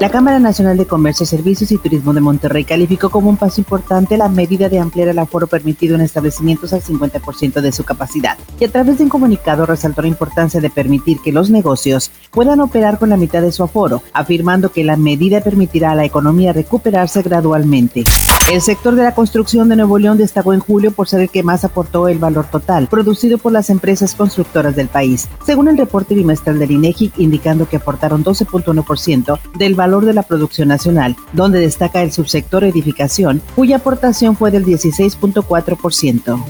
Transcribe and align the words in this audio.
La 0.00 0.08
Cámara 0.08 0.38
Nacional 0.38 0.78
de 0.78 0.86
Comercio, 0.86 1.26
Servicios 1.26 1.70
y 1.72 1.76
Turismo 1.76 2.14
de 2.14 2.22
Monterrey 2.22 2.64
calificó 2.64 3.10
como 3.10 3.28
un 3.28 3.36
paso 3.36 3.60
importante 3.60 4.16
la 4.16 4.30
medida 4.30 4.70
de 4.70 4.78
ampliar 4.78 5.08
el 5.08 5.18
aforo 5.18 5.46
permitido 5.46 5.94
en 5.94 6.00
establecimientos 6.00 6.72
al 6.72 6.80
50% 6.80 7.60
de 7.60 7.70
su 7.70 7.84
capacidad 7.84 8.38
y 8.58 8.64
a 8.64 8.70
través 8.70 8.96
de 8.96 9.04
un 9.04 9.10
comunicado 9.10 9.66
resaltó 9.66 10.00
la 10.00 10.08
importancia 10.08 10.58
de 10.58 10.70
permitir 10.70 11.18
que 11.20 11.32
los 11.32 11.50
negocios 11.50 12.10
puedan 12.30 12.60
operar 12.60 12.98
con 12.98 13.10
la 13.10 13.18
mitad 13.18 13.42
de 13.42 13.52
su 13.52 13.62
aforo, 13.62 14.02
afirmando 14.14 14.72
que 14.72 14.84
la 14.84 14.96
medida 14.96 15.42
permitirá 15.42 15.90
a 15.90 15.94
la 15.94 16.06
economía 16.06 16.54
recuperarse 16.54 17.20
gradualmente. 17.20 18.04
El 18.50 18.62
sector 18.62 18.94
de 18.94 19.02
la 19.02 19.14
construcción 19.14 19.68
de 19.68 19.76
Nuevo 19.76 19.98
León 19.98 20.16
destacó 20.16 20.54
en 20.54 20.60
julio 20.60 20.92
por 20.92 21.08
ser 21.08 21.20
el 21.20 21.28
que 21.28 21.42
más 21.42 21.62
aportó 21.66 22.08
el 22.08 22.18
valor 22.18 22.46
total 22.46 22.86
producido 22.86 23.36
por 23.36 23.52
las 23.52 23.68
empresas 23.68 24.14
constructoras 24.14 24.74
del 24.74 24.88
país, 24.88 25.28
según 25.44 25.68
el 25.68 25.76
reporte 25.76 26.14
bimestral 26.14 26.58
del 26.58 26.70
INEGI, 26.70 27.12
indicando 27.18 27.68
que 27.68 27.76
aportaron 27.76 28.24
12.1% 28.24 29.38
del 29.58 29.74
valor 29.74 29.89
de 29.98 30.14
la 30.14 30.22
producción 30.22 30.68
nacional, 30.68 31.16
donde 31.32 31.58
destaca 31.58 32.02
el 32.02 32.12
subsector 32.12 32.62
edificación, 32.62 33.42
cuya 33.56 33.76
aportación 33.76 34.36
fue 34.36 34.50
del 34.52 34.64
16.4%. 34.64 36.44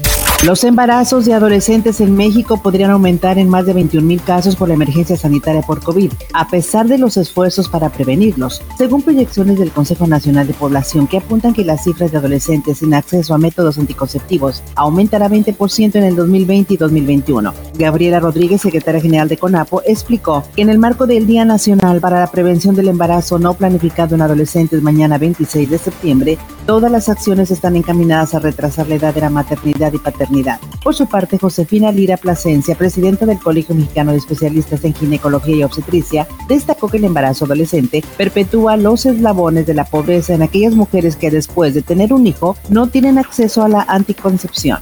Los 0.45 0.63
embarazos 0.63 1.25
de 1.25 1.35
adolescentes 1.35 2.01
en 2.01 2.15
México 2.15 2.63
podrían 2.63 2.89
aumentar 2.89 3.37
en 3.37 3.47
más 3.47 3.67
de 3.67 3.73
21 3.73 4.07
mil 4.07 4.23
casos 4.23 4.55
por 4.55 4.69
la 4.69 4.73
emergencia 4.73 5.15
sanitaria 5.15 5.61
por 5.61 5.83
COVID, 5.83 6.11
a 6.33 6.47
pesar 6.49 6.87
de 6.87 6.97
los 6.97 7.15
esfuerzos 7.17 7.69
para 7.69 7.91
prevenirlos, 7.91 8.63
según 8.75 9.03
proyecciones 9.03 9.59
del 9.59 9.69
Consejo 9.69 10.07
Nacional 10.07 10.47
de 10.47 10.55
Población 10.55 11.05
que 11.05 11.17
apuntan 11.17 11.53
que 11.53 11.63
las 11.63 11.83
cifras 11.83 12.11
de 12.11 12.17
adolescentes 12.17 12.79
sin 12.79 12.95
acceso 12.95 13.35
a 13.35 13.37
métodos 13.37 13.77
anticonceptivos 13.77 14.63
aumentará 14.73 15.29
20% 15.29 15.95
en 15.95 16.03
el 16.03 16.15
2020 16.15 16.73
y 16.73 16.77
2021. 16.77 17.53
Gabriela 17.81 18.19
Rodríguez, 18.19 18.61
secretaria 18.61 19.01
general 19.01 19.27
de 19.27 19.37
CONAPO, 19.37 19.81
explicó 19.85 20.43
que 20.55 20.61
en 20.61 20.69
el 20.69 20.77
marco 20.77 21.07
del 21.07 21.27
Día 21.27 21.45
Nacional 21.45 21.99
para 21.99 22.19
la 22.19 22.27
Prevención 22.27 22.75
del 22.75 22.87
Embarazo 22.87 23.39
no 23.39 23.53
planificado 23.55 24.15
en 24.15 24.21
adolescentes 24.21 24.81
mañana 24.81 25.17
26 25.17 25.69
de 25.69 25.77
septiembre, 25.77 26.37
todas 26.65 26.91
las 26.91 27.09
acciones 27.09 27.51
están 27.51 27.75
encaminadas 27.75 28.33
a 28.33 28.39
retrasar 28.39 28.87
la 28.87 28.95
edad 28.95 29.13
de 29.13 29.21
la 29.21 29.29
maternidad 29.29 29.91
y 29.93 29.97
paternidad 29.97 30.59
por 30.83 30.95
su 30.95 31.07
parte, 31.07 31.37
Josefina 31.37 31.91
Lira 31.91 32.17
Plasencia, 32.17 32.75
presidenta 32.75 33.25
del 33.25 33.39
Colegio 33.39 33.75
Mexicano 33.75 34.11
de 34.11 34.17
Especialistas 34.17 34.83
en 34.83 34.93
Ginecología 34.93 35.55
y 35.55 35.63
Obstetricia, 35.63 36.27
destacó 36.47 36.87
que 36.87 36.97
el 36.97 37.05
embarazo 37.05 37.45
adolescente 37.45 38.03
perpetúa 38.17 38.77
los 38.77 39.05
eslabones 39.05 39.65
de 39.65 39.73
la 39.73 39.85
pobreza 39.85 40.33
en 40.33 40.41
aquellas 40.41 40.73
mujeres 40.73 41.15
que 41.15 41.31
después 41.31 41.73
de 41.73 41.81
tener 41.81 42.13
un 42.13 42.27
hijo 42.27 42.55
no 42.69 42.87
tienen 42.87 43.17
acceso 43.17 43.63
a 43.63 43.69
la 43.69 43.81
anticoncepción. 43.87 44.79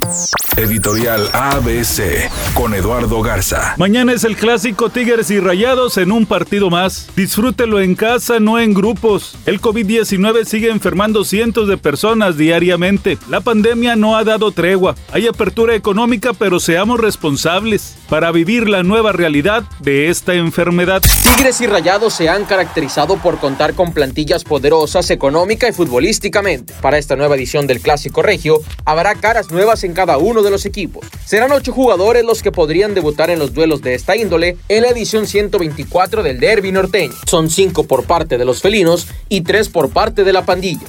Editorial 0.57 1.29
ABC 1.31 2.29
con 2.53 2.73
Eduardo 2.73 3.21
Garza. 3.21 3.75
Mañana 3.77 4.11
es 4.11 4.25
el 4.25 4.35
clásico 4.35 4.89
Tigres 4.89 5.31
y 5.31 5.39
Rayados 5.39 5.97
en 5.97 6.11
un 6.11 6.25
partido 6.25 6.69
más. 6.69 7.07
Disfrútelo 7.15 7.79
en 7.79 7.95
casa, 7.95 8.41
no 8.41 8.59
en 8.59 8.73
grupos. 8.73 9.37
El 9.45 9.61
COVID-19 9.61 10.43
sigue 10.43 10.69
enfermando 10.69 11.23
cientos 11.23 11.69
de 11.69 11.77
personas 11.77 12.35
diariamente. 12.35 13.17
La 13.29 13.39
pandemia 13.39 13.95
no 13.95 14.17
ha 14.17 14.25
dado 14.25 14.51
tregua. 14.51 14.95
Hay 15.13 15.27
apertura 15.27 15.75
económica, 15.89 16.33
pero 16.33 16.59
seamos 16.59 16.99
responsables 16.99 17.95
para 18.09 18.31
vivir 18.31 18.69
la 18.69 18.83
nueva 18.83 19.11
realidad 19.11 19.63
de 19.79 20.09
esta 20.09 20.35
enfermedad. 20.35 21.01
Tigres 21.23 21.61
y 21.61 21.65
Rayados 21.65 22.13
se 22.13 22.29
han 22.29 22.45
caracterizado 22.45 23.17
por 23.17 23.39
contar 23.39 23.73
con 23.73 23.91
plantillas 23.91 24.43
poderosas 24.43 25.09
económica 25.09 25.67
y 25.67 25.73
futbolísticamente. 25.73 26.75
Para 26.79 26.99
esta 26.99 27.15
nueva 27.15 27.35
edición 27.35 27.65
del 27.65 27.81
Clásico 27.81 28.21
Regio, 28.21 28.61
habrá 28.85 29.15
caras 29.15 29.49
nuevas 29.49 29.83
en 29.83 29.93
cada 29.93 30.19
uno 30.19 30.43
de 30.43 30.51
los 30.51 30.67
equipos. 30.67 31.07
Serán 31.25 31.51
ocho 31.53 31.71
jugadores 31.71 32.23
los 32.23 32.43
que 32.43 32.51
podrían 32.51 32.93
debutar 32.93 33.31
en 33.31 33.39
los 33.39 33.55
duelos 33.55 33.81
de 33.81 33.95
esta 33.95 34.15
índole 34.15 34.57
en 34.67 34.83
la 34.83 34.89
edición 34.89 35.25
124 35.25 36.21
del 36.21 36.39
Derby 36.39 36.71
norteño. 36.71 37.15
Son 37.25 37.49
cinco 37.49 37.87
por 37.87 38.03
parte 38.03 38.37
de 38.37 38.45
los 38.45 38.61
felinos 38.61 39.07
y 39.27 39.41
tres 39.41 39.69
por 39.69 39.89
parte 39.89 40.23
de 40.23 40.33
la 40.33 40.45
pandilla. 40.45 40.85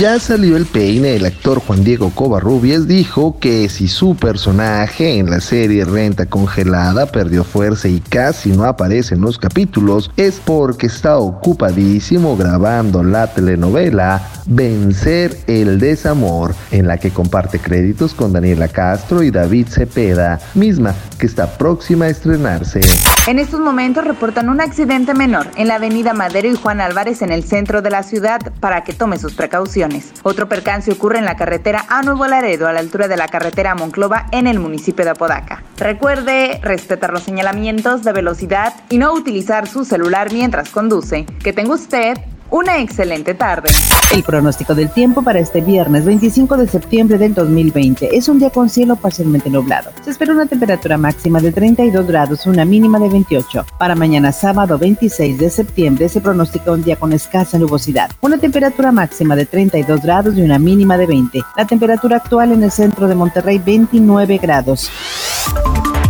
Ya 0.00 0.18
salió 0.18 0.56
el 0.56 0.66
peine, 0.66 1.14
el 1.14 1.24
actor 1.24 1.60
Juan 1.60 1.84
Diego 1.84 2.10
Covarrubias 2.10 2.88
dijo 2.88 3.38
que 3.38 3.68
si 3.68 3.86
su 3.86 4.16
personaje 4.16 5.18
en 5.18 5.30
la 5.30 5.40
serie 5.40 5.84
Renta 5.84 6.26
Congelada 6.26 7.06
perdió 7.06 7.44
fuerza 7.44 7.86
y 7.86 8.00
casi 8.00 8.50
no 8.50 8.64
aparece 8.64 9.14
en 9.14 9.20
los 9.20 9.38
capítulos 9.38 10.10
es 10.16 10.40
porque 10.44 10.88
está 10.88 11.18
ocupadísimo 11.18 12.36
grabando 12.36 13.04
la 13.04 13.32
telenovela 13.32 14.28
Vencer 14.46 15.38
el 15.46 15.80
Desamor, 15.80 16.54
en 16.70 16.86
la 16.86 16.98
que 16.98 17.10
comparte 17.10 17.58
créditos 17.58 18.12
con 18.14 18.32
Daniela 18.32 18.68
Castro 18.68 19.22
y 19.22 19.30
David 19.30 19.68
Cepeda, 19.68 20.38
misma 20.54 20.94
que 21.18 21.26
está 21.26 21.56
próxima 21.56 22.06
a 22.06 22.08
estrenarse. 22.08 22.80
En 23.26 23.38
estos 23.38 23.60
momentos 23.60 24.04
reportan 24.04 24.50
un 24.50 24.60
accidente 24.60 25.14
menor 25.14 25.46
en 25.56 25.68
la 25.68 25.76
avenida 25.76 26.12
Madero 26.12 26.48
y 26.48 26.56
Juan 26.56 26.82
Álvarez 26.82 27.22
en 27.22 27.32
el 27.32 27.42
centro 27.42 27.80
de 27.80 27.88
la 27.88 28.02
ciudad 28.02 28.52
para 28.60 28.84
que 28.84 28.92
tome 28.92 29.18
sus 29.18 29.34
precauciones. 29.34 30.12
Otro 30.22 30.46
percance 30.46 30.92
ocurre 30.92 31.18
en 31.18 31.24
la 31.24 31.36
carretera 31.36 31.86
a 31.88 32.02
Nuevo 32.02 32.26
Laredo 32.26 32.68
a 32.68 32.72
la 32.74 32.80
altura 32.80 33.08
de 33.08 33.16
la 33.16 33.28
carretera 33.28 33.74
Monclova 33.74 34.26
en 34.30 34.46
el 34.46 34.58
municipio 34.58 35.06
de 35.06 35.12
Apodaca. 35.12 35.62
Recuerde 35.78 36.60
respetar 36.62 37.12
los 37.12 37.22
señalamientos 37.22 38.04
de 38.04 38.12
velocidad 38.12 38.74
y 38.90 38.98
no 38.98 39.14
utilizar 39.14 39.68
su 39.68 39.86
celular 39.86 40.30
mientras 40.30 40.68
conduce. 40.68 41.24
Que 41.42 41.54
tenga 41.54 41.74
usted 41.74 42.18
una 42.50 42.78
excelente 42.78 43.34
tarde. 43.34 43.70
El 44.12 44.22
pronóstico 44.22 44.74
del 44.74 44.90
tiempo 44.90 45.22
para 45.22 45.40
este 45.40 45.60
viernes 45.60 46.04
25 46.04 46.56
de 46.56 46.68
septiembre 46.68 47.18
del 47.18 47.34
2020 47.34 48.16
es 48.16 48.28
un 48.28 48.38
día 48.38 48.50
con 48.50 48.68
cielo 48.68 48.96
parcialmente 48.96 49.50
nublado. 49.50 49.90
Se 50.04 50.10
espera 50.10 50.32
una 50.32 50.46
temperatura 50.46 50.96
máxima 50.96 51.40
de 51.40 51.52
32 51.52 52.06
grados, 52.06 52.46
una 52.46 52.64
mínima 52.64 52.98
de 52.98 53.08
28. 53.08 53.66
Para 53.78 53.94
mañana 53.94 54.32
sábado 54.32 54.78
26 54.78 55.38
de 55.38 55.50
septiembre 55.50 56.08
se 56.08 56.20
pronostica 56.20 56.72
un 56.72 56.84
día 56.84 56.96
con 56.96 57.12
escasa 57.12 57.58
nubosidad. 57.58 58.10
Una 58.20 58.38
temperatura 58.38 58.92
máxima 58.92 59.34
de 59.36 59.46
32 59.46 60.02
grados 60.02 60.36
y 60.36 60.42
una 60.42 60.58
mínima 60.58 60.96
de 60.96 61.06
20. 61.06 61.42
La 61.56 61.66
temperatura 61.66 62.18
actual 62.18 62.52
en 62.52 62.62
el 62.62 62.70
centro 62.70 63.08
de 63.08 63.14
Monterrey 63.14 63.58
29 63.58 64.38
grados. 64.38 64.90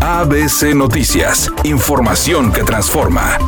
ABC 0.00 0.74
Noticias, 0.74 1.50
información 1.64 2.52
que 2.52 2.62
transforma. 2.62 3.38